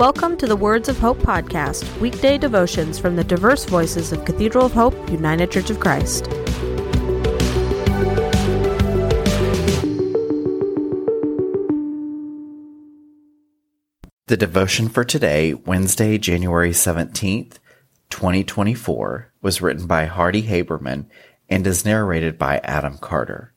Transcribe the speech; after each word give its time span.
Welcome 0.00 0.38
to 0.38 0.46
the 0.46 0.56
Words 0.56 0.88
of 0.88 0.98
Hope 0.98 1.18
podcast, 1.18 2.00
weekday 2.00 2.38
devotions 2.38 2.98
from 2.98 3.16
the 3.16 3.22
diverse 3.22 3.66
voices 3.66 4.12
of 4.12 4.24
Cathedral 4.24 4.64
of 4.64 4.72
Hope, 4.72 4.94
United 5.10 5.50
Church 5.50 5.68
of 5.68 5.78
Christ. 5.78 6.24
The 14.28 14.38
devotion 14.38 14.88
for 14.88 15.04
today, 15.04 15.52
Wednesday, 15.52 16.16
January 16.16 16.70
17th, 16.70 17.58
2024, 18.08 19.34
was 19.42 19.60
written 19.60 19.86
by 19.86 20.06
Hardy 20.06 20.44
Haberman 20.44 21.10
and 21.50 21.66
is 21.66 21.84
narrated 21.84 22.38
by 22.38 22.56
Adam 22.64 22.96
Carter. 22.96 23.52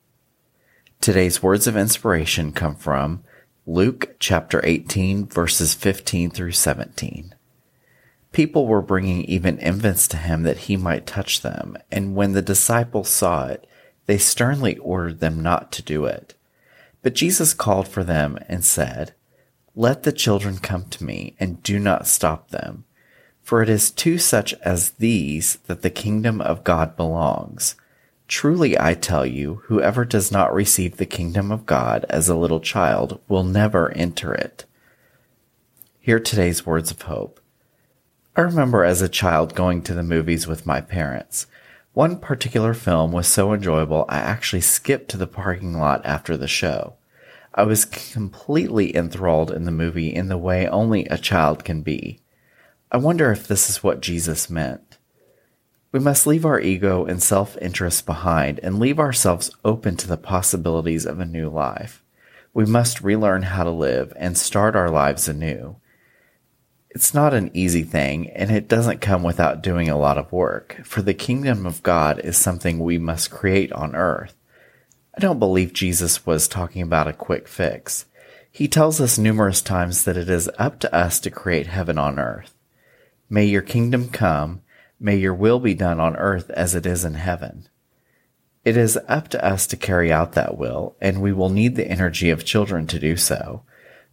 Today's 1.00 1.42
words 1.42 1.68
of 1.68 1.78
inspiration 1.78 2.52
come 2.52 2.76
from 2.76 3.24
Luke 3.66 4.18
chapter 4.20 4.60
18 4.66 5.28
verses 5.28 5.74
15 5.74 6.32
through 6.32 6.52
17. 6.52 7.34
People 8.34 8.68
were 8.68 8.82
bringing 8.82 9.24
even 9.24 9.58
infants 9.60 10.06
to 10.10 10.18
him 10.18 10.44
that 10.44 10.58
he 10.58 10.76
might 10.76 11.08
touch 11.08 11.40
them, 11.40 11.78
and 11.90 12.14
when 12.14 12.34
the 12.34 12.42
disciples 12.42 13.08
saw 13.08 13.48
it, 13.48 13.66
they 14.06 14.18
sternly 14.18 14.76
ordered 14.80 15.22
them 15.22 15.42
not 15.42 15.72
to 15.72 15.82
do 15.82 16.04
it. 16.04 16.36
But 17.04 17.16
Jesus 17.16 17.54
called 17.54 17.88
for 17.88 18.04
them 18.04 18.38
and 18.50 18.66
said, 18.66 19.14
Let 19.78 20.04
the 20.04 20.12
children 20.12 20.58
come 20.58 20.90
to 20.90 21.06
me, 21.06 21.34
and 21.40 21.64
do 21.64 21.80
not 21.80 22.06
stop 22.06 22.50
them, 22.50 22.84
for 23.42 23.62
it 23.62 23.70
is 23.70 23.92
to 23.92 24.18
such 24.18 24.54
as 24.56 24.92
these 24.92 25.56
that 25.68 25.84
the 25.84 25.90
kingdom 25.90 26.42
of 26.42 26.66
God 26.66 26.98
belongs. 26.98 27.76
Truly 28.34 28.80
I 28.80 28.96
tell 28.96 29.28
you, 29.28 29.62
whoever 29.66 30.04
does 30.06 30.32
not 30.32 30.56
receive 30.56 30.98
the 30.98 31.06
kingdom 31.06 31.52
of 31.52 31.68
God 31.68 32.04
as 32.10 32.28
a 32.28 32.36
little 32.36 32.60
child 32.60 33.22
will 33.28 33.44
never 33.44 33.92
enter 33.92 34.34
it. 34.34 34.66
Hear 36.00 36.20
today's 36.20 36.66
words 36.66 36.90
of 36.90 37.04
hope. 37.04 37.40
I 38.36 38.42
remember 38.42 38.84
as 38.84 39.04
a 39.04 39.08
child 39.08 39.54
going 39.54 39.84
to 39.84 39.94
the 39.94 40.02
movies 40.02 40.48
with 40.48 40.66
my 40.66 40.82
parents. 40.82 41.46
One 41.94 42.18
particular 42.18 42.74
film 42.74 43.12
was 43.12 43.28
so 43.28 43.54
enjoyable 43.54 44.06
I 44.10 44.18
actually 44.18 44.62
skipped 44.62 45.12
to 45.12 45.18
the 45.18 45.28
parking 45.28 45.78
lot 45.78 46.04
after 46.04 46.36
the 46.36 46.48
show. 46.48 46.96
I 47.54 47.62
was 47.62 47.86
completely 47.86 48.96
enthralled 48.96 49.52
in 49.52 49.66
the 49.66 49.72
movie 49.72 50.12
in 50.12 50.30
the 50.30 50.40
way 50.40 50.68
only 50.68 51.06
a 51.06 51.20
child 51.20 51.64
can 51.64 51.84
be. 51.84 52.20
I 52.92 52.98
wonder 52.98 53.32
if 53.32 53.48
this 53.48 53.70
is 53.70 53.84
what 53.84 54.02
Jesus 54.02 54.50
meant. 54.50 54.98
We 55.94 56.00
must 56.00 56.26
leave 56.26 56.44
our 56.44 56.60
ego 56.60 57.06
and 57.06 57.22
self 57.22 57.56
interest 57.62 58.08
behind 58.08 58.60
and 58.64 58.80
leave 58.80 59.00
ourselves 59.00 59.56
open 59.64 59.96
to 59.98 60.08
the 60.08 60.18
possibilities 60.18 61.06
of 61.06 61.20
a 61.20 61.26
new 61.26 61.50
life. 61.50 62.04
We 62.52 62.66
must 62.66 63.02
relearn 63.02 63.44
how 63.44 63.64
to 63.64 63.70
live 63.70 64.12
and 64.16 64.36
start 64.36 64.76
our 64.76 64.90
lives 64.90 65.30
anew. 65.30 65.76
It's 66.90 67.14
not 67.14 67.36
an 67.36 67.52
easy 67.54 67.84
thing, 67.84 68.30
and 68.32 68.50
it 68.50 68.68
doesn't 68.68 69.02
come 69.02 69.22
without 69.22 69.62
doing 69.62 69.88
a 69.88 69.98
lot 69.98 70.18
of 70.18 70.32
work, 70.32 70.82
for 70.84 71.04
the 71.04 71.14
kingdom 71.14 71.68
of 71.68 71.84
God 71.84 72.20
is 72.20 72.38
something 72.38 72.80
we 72.80 72.98
must 72.98 73.30
create 73.30 73.72
on 73.72 73.96
earth. 73.96 74.34
I 75.16 75.20
don't 75.20 75.40
believe 75.40 75.74
Jesus 75.74 76.26
was 76.26 76.48
talking 76.48 76.82
about 76.82 77.08
a 77.08 77.14
quick 77.14 77.48
fix. 77.48 78.06
He 78.52 78.68
tells 78.68 79.00
us 79.00 79.20
numerous 79.20 79.62
times 79.62 80.06
that 80.06 80.18
it 80.18 80.30
is 80.30 80.50
up 80.58 80.80
to 80.80 80.94
us 80.94 81.20
to 81.20 81.30
create 81.30 81.68
heaven 81.68 82.00
on 82.00 82.18
earth. 82.18 82.56
May 83.30 83.46
your 83.46 83.62
kingdom 83.62 84.10
come, 84.10 84.63
May 85.04 85.18
your 85.18 85.34
will 85.34 85.60
be 85.60 85.74
done 85.74 86.00
on 86.00 86.16
earth 86.16 86.50
as 86.52 86.76
it 86.76 86.86
is 86.86 87.04
in 87.04 87.16
heaven. 87.16 87.68
It 88.64 88.78
is 88.78 88.98
up 89.10 89.28
to 89.30 89.46
us 89.46 89.68
to 89.68 89.76
carry 89.76 90.14
out 90.14 90.32
that 90.32 90.58
will, 90.58 90.96
and 91.02 91.22
we 91.22 91.34
will 91.34 91.50
need 91.50 91.76
the 91.76 91.86
energy 91.86 92.30
of 92.30 92.46
children 92.46 92.88
to 92.88 93.00
do 93.00 93.18
so. 93.18 93.64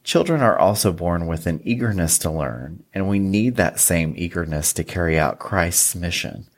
Children 0.03 0.41
are 0.41 0.59
also 0.59 0.93
born 0.93 1.29
with 1.29 1.47
an 1.47 1.61
eagerness 1.63 2.19
to 2.19 2.31
learn, 2.31 2.83
and 2.93 3.09
we 3.09 3.21
need 3.21 3.55
that 3.55 3.79
same 3.79 4.15
eagerness 4.17 4.73
to 4.73 4.83
carry 4.83 5.17
out 5.17 5.39
Christ's 5.39 5.95
mission. 5.95 6.49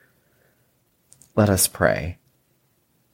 Let 1.36 1.50
us 1.50 1.68
pray. 1.68 2.16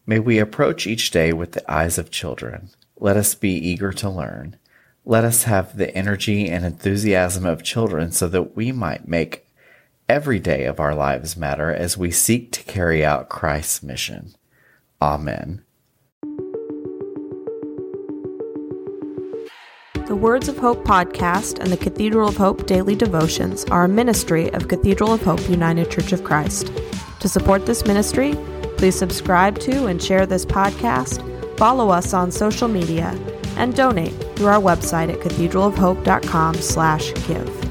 May 0.06 0.20
we 0.20 0.38
approach 0.38 0.86
each 0.86 1.10
day 1.10 1.32
with 1.32 1.50
the 1.50 1.68
eyes 1.68 1.98
of 1.98 2.12
children. 2.12 2.70
Let 2.96 3.16
us 3.16 3.34
be 3.34 3.50
eager 3.50 3.92
to 3.94 4.08
learn. 4.08 4.56
Let 5.04 5.24
us 5.24 5.42
have 5.44 5.76
the 5.76 5.92
energy 5.96 6.48
and 6.48 6.64
enthusiasm 6.64 7.44
of 7.44 7.64
children 7.64 8.12
so 8.12 8.28
that 8.28 8.54
we 8.54 8.70
might 8.70 9.08
make 9.08 9.47
Every 10.08 10.38
day 10.38 10.64
of 10.64 10.80
our 10.80 10.94
lives 10.94 11.36
matter 11.36 11.70
as 11.70 11.98
we 11.98 12.10
seek 12.10 12.50
to 12.52 12.62
carry 12.62 13.04
out 13.04 13.28
Christ's 13.28 13.82
mission. 13.82 14.34
Amen. 15.02 15.62
The 20.06 20.16
Words 20.16 20.48
of 20.48 20.56
Hope 20.56 20.86
podcast 20.86 21.58
and 21.58 21.70
the 21.70 21.76
Cathedral 21.76 22.26
of 22.26 22.38
Hope 22.38 22.66
daily 22.66 22.94
devotions 22.94 23.66
are 23.66 23.84
a 23.84 23.88
ministry 23.88 24.50
of 24.54 24.68
Cathedral 24.68 25.12
of 25.12 25.22
Hope 25.22 25.46
United 25.46 25.90
Church 25.90 26.14
of 26.14 26.24
Christ. 26.24 26.72
To 27.20 27.28
support 27.28 27.66
this 27.66 27.84
ministry, 27.84 28.34
please 28.78 28.98
subscribe 28.98 29.58
to 29.58 29.88
and 29.88 30.02
share 30.02 30.24
this 30.24 30.46
podcast, 30.46 31.20
follow 31.58 31.90
us 31.90 32.14
on 32.14 32.30
social 32.30 32.68
media, 32.68 33.10
and 33.58 33.76
donate 33.76 34.14
through 34.36 34.46
our 34.46 34.62
website 34.62 35.12
at 35.12 35.20
cathedralofhope.com/give. 35.20 37.67